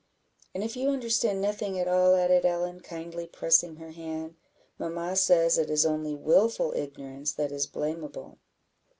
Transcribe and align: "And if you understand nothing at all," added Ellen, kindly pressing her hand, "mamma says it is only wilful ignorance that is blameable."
"And 0.55 0.63
if 0.63 0.75
you 0.75 0.89
understand 0.89 1.41
nothing 1.43 1.77
at 1.77 1.87
all," 1.87 2.15
added 2.15 2.43
Ellen, 2.43 2.79
kindly 2.79 3.27
pressing 3.27 3.75
her 3.75 3.91
hand, 3.91 4.33
"mamma 4.79 5.15
says 5.15 5.59
it 5.59 5.69
is 5.69 5.85
only 5.85 6.15
wilful 6.15 6.73
ignorance 6.75 7.33
that 7.33 7.51
is 7.51 7.67
blameable." 7.67 8.39